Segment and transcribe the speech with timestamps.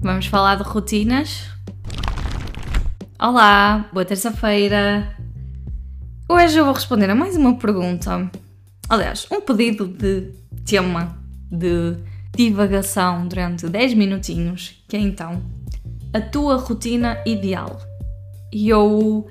[0.00, 1.48] Vamos falar de rotinas.
[3.20, 5.16] Olá, boa terça-feira.
[6.28, 8.30] Hoje eu vou responder a mais uma pergunta.
[8.88, 10.30] Aliás, um pedido de
[10.64, 11.18] tema
[11.50, 11.96] de
[12.32, 15.42] divagação durante 10 minutinhos, que é então
[16.14, 17.80] a tua rotina ideal.
[18.52, 19.26] E eu,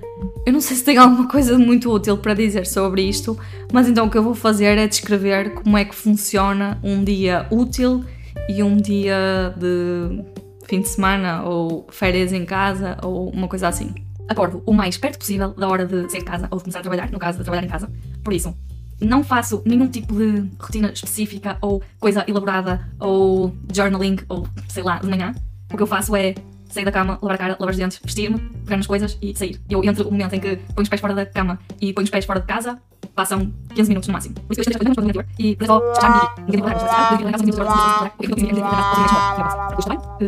[0.46, 3.40] eu não sei se tenho alguma coisa muito útil para dizer sobre isto,
[3.72, 7.48] mas então o que eu vou fazer é descrever como é que funciona um dia
[7.50, 8.04] útil
[8.50, 10.37] e um dia de
[10.68, 13.94] fim de semana ou férias em casa ou uma coisa assim.
[14.28, 16.82] Acordo o mais perto possível da hora de sair de casa ou de começar a
[16.82, 17.90] trabalhar, no caso de trabalhar em casa.
[18.24, 18.54] Por isso,
[19.00, 25.00] não faço nenhum tipo de rotina específica ou coisa elaborada ou journaling ou sei lá,
[25.00, 25.34] de manhã.
[25.72, 26.36] O que eu faço é
[26.70, 29.60] sair da cama, lavar a cara, lavar os dentes, vestir-me, pegar nas coisas e sair.
[29.70, 32.10] Eu, entre o momento em que ponho os pés fora da cama e ponho os
[32.10, 32.80] pés fora de casa,
[33.18, 34.36] passam 15 minutos no máximo.
[34.36, 35.74] Por isso eu estou a fazer e por isso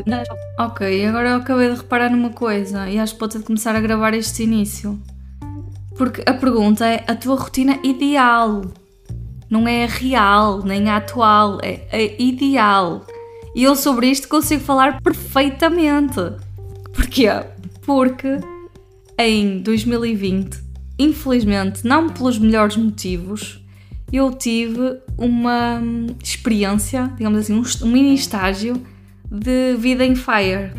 [0.07, 0.23] já
[0.57, 3.75] Ok, agora eu acabei de reparar numa coisa e acho que pode ter de começar
[3.75, 4.99] a gravar este início.
[5.95, 8.63] Porque a pergunta é a tua rotina ideal.
[9.49, 13.05] Não é real, nem a atual, é a ideal.
[13.55, 16.19] E eu sobre isto consigo falar perfeitamente.
[16.93, 17.29] Porquê?
[17.81, 18.39] Porque
[19.17, 20.68] em 2020,
[20.99, 23.63] infelizmente, não pelos melhores motivos,
[24.11, 25.81] eu tive uma
[26.21, 28.81] experiência, digamos assim, um, mini estágio
[29.31, 30.71] de vida em fire.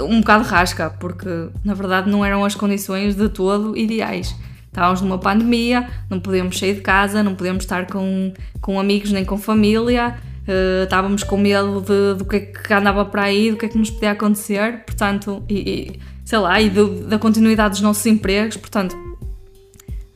[0.00, 4.34] Um bocado rasca, porque na verdade não eram as condições de todo ideais.
[4.66, 9.24] Estávamos numa pandemia, não podíamos sair de casa, não podíamos estar com, com amigos nem
[9.24, 13.56] com família, Uh, estávamos com medo de, do que é que andava para aí, do
[13.56, 17.70] que é que nos podia acontecer, portanto, e, e sei lá, e do, da continuidade
[17.70, 18.96] dos nossos empregos, portanto,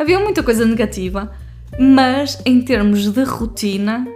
[0.01, 1.31] havia muita coisa negativa,
[1.79, 4.07] mas em termos de rotina,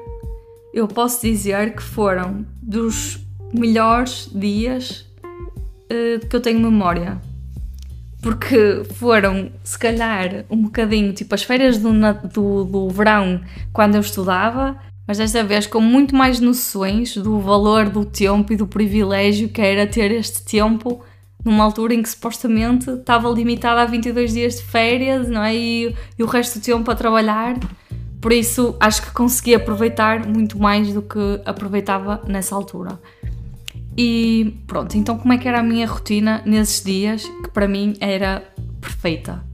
[0.72, 3.20] eu posso dizer que foram dos
[3.52, 7.20] melhores dias uh, que eu tenho memória.
[8.22, 11.92] Porque foram, se calhar, um bocadinho tipo as férias do,
[12.32, 17.90] do, do verão quando eu estudava, mas desta vez com muito mais noções do valor
[17.90, 21.04] do tempo e do privilégio que era ter este tempo
[21.44, 25.54] numa altura em que supostamente estava limitado a 22 dias de férias não é?
[25.54, 27.56] e, e o resto do tempo a trabalhar.
[28.20, 32.98] Por isso acho que consegui aproveitar muito mais do que aproveitava nessa altura.
[33.96, 37.94] E pronto, então como é que era a minha rotina nesses dias que para mim
[38.00, 38.42] era
[38.80, 39.44] perfeita?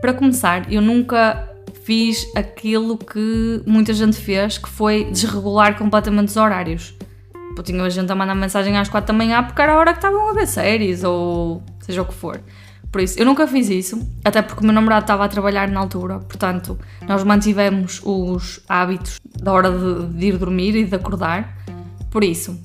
[0.00, 1.48] Para começar, eu nunca
[1.84, 6.94] fiz aquilo que muita gente fez, que foi desregular completamente os horários.
[7.58, 9.92] Eu tinha a gente a mandar mensagem às quatro da manhã porque era a hora
[9.92, 12.40] que estavam a ver séries ou seja o que for.
[12.90, 15.78] Por isso, eu nunca fiz isso, até porque o meu namorado estava a trabalhar na
[15.78, 21.54] altura, portanto, nós mantivemos os hábitos da hora de, de ir dormir e de acordar.
[22.10, 22.58] Por isso,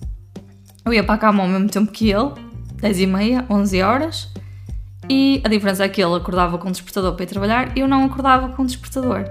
[0.86, 2.32] eu ia para a cama ao mesmo tempo que ele,
[2.76, 4.30] 10 e meia, 11 horas,
[5.10, 7.88] e a diferença é que ele acordava com o despertador para ir trabalhar e eu
[7.88, 9.26] não acordava com o despertador.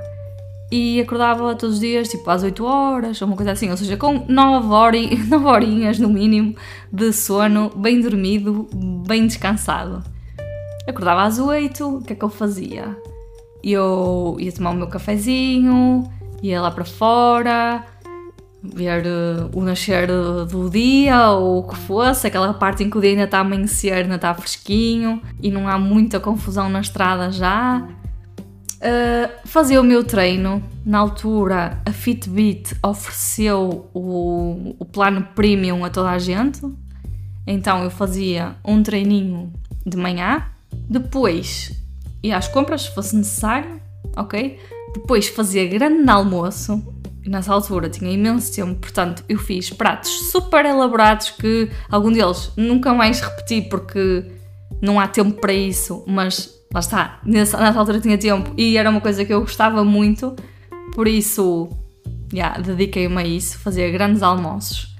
[0.74, 3.94] E acordava todos os dias, tipo às 8 horas, ou uma coisa assim, ou seja,
[3.98, 6.56] com 9, horas, 9 horinhas no mínimo
[6.90, 8.66] de sono, bem dormido,
[9.06, 10.02] bem descansado.
[10.88, 12.96] Acordava às 8, o que é que eu fazia?
[13.62, 16.10] Eu ia tomar o meu cafezinho,
[16.42, 17.84] ia lá para fora,
[18.62, 23.00] ver uh, o nascer do dia ou o que fosse, aquela parte em que o
[23.02, 27.30] dia ainda está a amanhecer, ainda está fresquinho e não há muita confusão na estrada
[27.30, 27.86] já.
[28.82, 30.62] Uh, fazia o meu treino.
[30.84, 36.60] Na altura, a Fitbit ofereceu o, o plano premium a toda a gente.
[37.46, 39.52] Então eu fazia um treininho
[39.86, 40.44] de manhã,
[40.88, 41.72] depois
[42.22, 43.80] ia às compras se fosse necessário,
[44.16, 44.58] ok?
[44.94, 46.82] Depois fazia grande almoço,
[47.26, 52.92] nessa altura tinha imenso tempo, portanto eu fiz pratos super elaborados que algum deles nunca
[52.92, 54.24] mais repeti porque
[54.80, 58.88] não há tempo para isso, mas lá está, nessa, nessa altura tinha tempo e era
[58.88, 60.34] uma coisa que eu gostava muito,
[60.94, 61.68] por isso
[62.32, 64.96] yeah, dediquei-me a isso, fazia grandes almoços.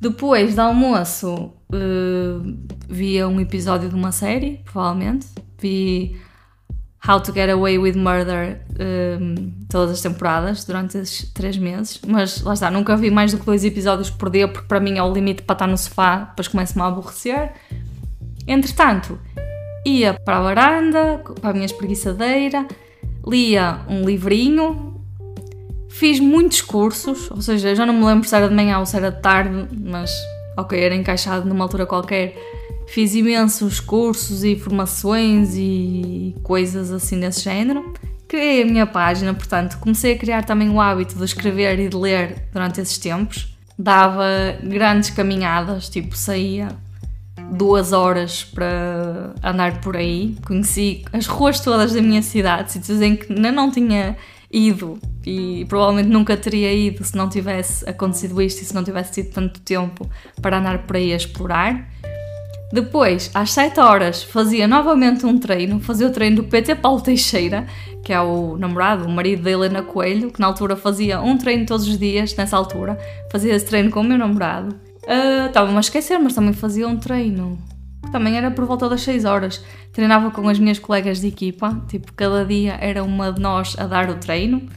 [0.00, 2.56] Depois do almoço uh,
[2.88, 5.26] via um episódio de uma série, provavelmente,
[5.58, 6.20] vi
[7.06, 8.62] How to Get Away with Murder
[9.20, 13.38] um, todas as temporadas durante esses três meses, mas lá está, nunca vi mais do
[13.38, 16.24] que dois episódios por dia, porque para mim é o limite para estar no sofá,
[16.24, 17.52] depois começo-me a aborrecer.
[18.46, 19.18] Entretanto,
[19.84, 22.66] ia para a varanda, para a minha espreguiçadeira,
[23.26, 25.00] lia um livrinho,
[25.88, 28.96] fiz muitos cursos, ou seja, já não me lembro se era de manhã ou se
[28.96, 30.10] era de tarde, mas
[30.56, 32.34] ok, era encaixado numa altura qualquer
[32.86, 37.92] Fiz imensos cursos e formações e coisas assim desse género.
[38.28, 41.96] Criei a minha página, portanto, comecei a criar também o hábito de escrever e de
[41.96, 43.52] ler durante esses tempos.
[43.76, 44.24] dava
[44.62, 46.68] grandes caminhadas, tipo saía
[47.52, 50.36] duas horas para andar por aí.
[50.46, 54.16] Conheci as ruas todas da minha cidade, sítios em que ainda não tinha
[54.50, 59.12] ido e provavelmente nunca teria ido se não tivesse acontecido isto e se não tivesse
[59.12, 60.08] tido tanto tempo
[60.40, 61.88] para andar por aí a explorar.
[62.72, 67.66] Depois, às 7 horas, fazia novamente um treino, fazia o treino do PT Paulo Teixeira,
[68.02, 71.66] que é o namorado, o marido da Helena Coelho, que na altura fazia um treino
[71.66, 72.98] todos os dias, nessa altura,
[73.30, 74.74] fazia esse treino com o meu namorado.
[75.04, 77.58] Uh, Estava-me a esquecer, mas também fazia um treino,
[78.04, 79.62] que também era por volta das 6 horas.
[79.92, 83.86] Treinava com as minhas colegas de equipa, tipo, cada dia era uma de nós a
[83.86, 84.68] dar o treino,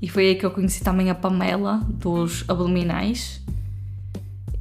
[0.00, 3.40] e foi aí que eu conheci também a Pamela, dos abdominais.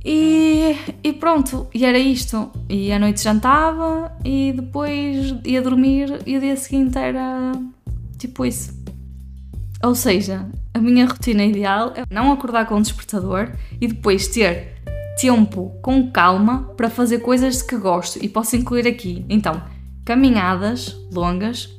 [0.03, 2.51] E, e, pronto, e era isto.
[2.68, 7.51] E à noite jantava e depois ia dormir e o dia seguinte era
[8.21, 8.71] Tipo isso.
[9.83, 10.45] Ou seja,
[10.75, 13.51] a minha rotina ideal é não acordar com um despertador
[13.81, 14.75] e depois ter
[15.17, 19.25] tempo com calma para fazer coisas que gosto e posso incluir aqui.
[19.29, 19.61] Então,
[20.05, 21.69] caminhadas longas,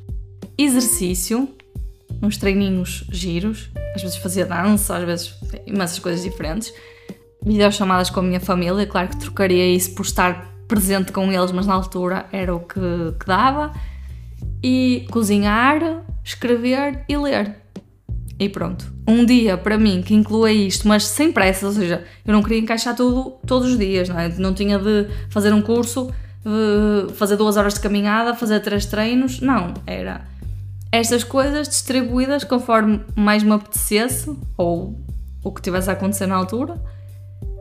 [0.57, 1.49] exercício,
[2.21, 5.33] uns treininhos giros, às vezes fazia dança, às vezes
[5.65, 6.73] imensas coisas diferentes,
[7.45, 11.67] videochamadas com a minha família, claro que trocaria isso por estar presente com eles, mas
[11.67, 12.79] na altura era o que,
[13.19, 13.73] que dava,
[14.63, 17.62] e cozinhar, escrever e ler.
[18.39, 18.91] E pronto.
[19.07, 22.59] Um dia para mim que inclua isto, mas sem pressa, ou seja, eu não queria
[22.59, 24.29] encaixar tudo todos os dias, não é?
[24.29, 26.11] Não tinha de fazer um curso,
[27.15, 29.73] fazer duas horas de caminhada, fazer três treinos, não.
[29.85, 30.21] Era
[30.91, 34.99] estas coisas distribuídas conforme mais me apetecesse, ou
[35.43, 36.81] o que tivesse a acontecer na altura,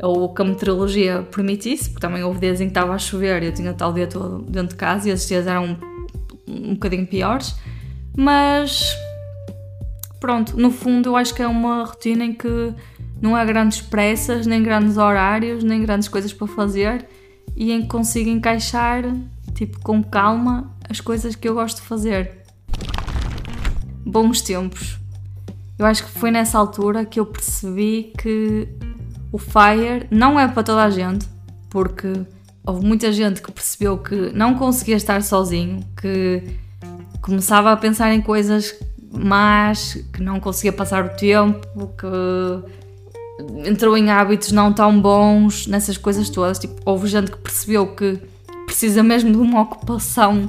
[0.02, 3.42] ou o que a meteorologia permitisse, porque também houve dias em que estava a chover
[3.42, 5.78] e eu tinha tal dia todo dentro de casa e esses dias eram
[6.48, 7.54] um bocadinho piores.
[8.16, 8.94] Mas
[10.22, 12.72] pronto, no fundo eu acho que é uma rotina em que
[13.20, 17.08] não há grandes pressas, nem grandes horários, nem grandes coisas para fazer
[17.56, 19.02] e em que consigo encaixar,
[19.52, 22.38] tipo, com calma, as coisas que eu gosto de fazer.
[24.06, 24.96] Bons tempos.
[25.76, 28.68] Eu acho que foi nessa altura que eu percebi que
[29.32, 31.26] o Fire não é para toda a gente,
[31.68, 32.12] porque
[32.64, 36.44] houve muita gente que percebeu que não conseguia estar sozinho, que
[37.20, 38.72] começava a pensar em coisas
[39.12, 41.66] más, que não conseguia passar o tempo,
[41.98, 46.58] que entrou em hábitos não tão bons, nessas coisas todas.
[46.58, 48.18] Tipo, houve gente que percebeu que
[48.66, 50.48] precisa mesmo de uma ocupação.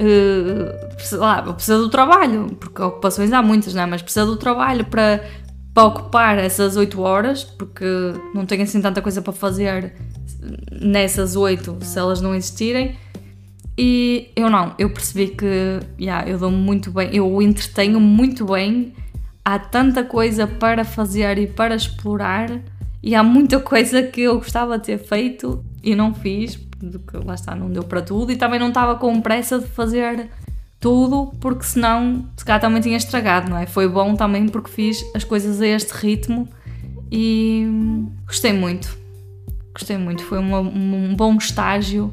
[0.00, 3.86] Uh, lá, precisa do trabalho, porque ocupações há muitas, não é?
[3.86, 5.24] mas precisa do trabalho para,
[5.72, 7.84] para ocupar essas 8 horas, porque
[8.34, 9.94] não tem assim tanta coisa para fazer
[10.72, 12.96] nessas 8 se elas não existirem.
[13.76, 18.92] E eu não, eu percebi que yeah, eu dou muito bem, eu entretenho muito bem,
[19.44, 22.50] há tanta coisa para fazer e para explorar,
[23.02, 27.34] e há muita coisa que eu gostava de ter feito e não fiz, porque lá
[27.34, 30.28] está, não deu para tudo, e também não estava com pressa de fazer
[30.78, 33.66] tudo, porque senão se calhar também tinha estragado, não é?
[33.66, 36.46] Foi bom também porque fiz as coisas a este ritmo
[37.10, 37.66] e
[38.26, 38.98] gostei muito.
[39.72, 42.12] Gostei muito, foi uma, um bom estágio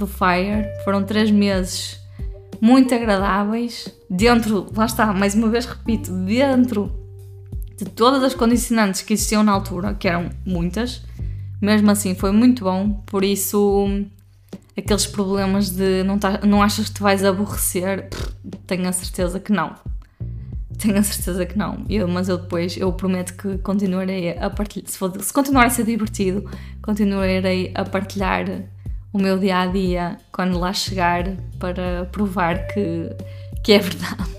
[0.00, 0.66] do Fire.
[0.84, 2.00] Foram três meses
[2.60, 3.88] muito agradáveis.
[4.08, 6.92] Dentro, lá está, mais uma vez repito, dentro
[7.76, 11.02] de todas as condicionantes que existiam na altura, que eram muitas,
[11.60, 13.02] mesmo assim foi muito bom.
[13.06, 13.88] Por isso,
[14.76, 18.08] aqueles problemas de não, tá, não achas que te vais aborrecer,
[18.66, 19.74] tenho a certeza que não.
[20.76, 21.84] Tenho a certeza que não.
[21.90, 24.88] Eu, mas eu depois, eu prometo que continuarei a partilhar.
[24.88, 28.46] Se, for, se continuar a ser divertido, continuarei a partilhar
[29.12, 31.24] o meu dia a dia quando lá chegar
[31.58, 33.10] para provar que,
[33.62, 34.30] que é verdade.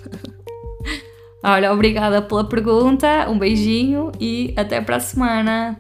[1.44, 5.78] Olha, obrigada pela pergunta, um beijinho e até para a semana.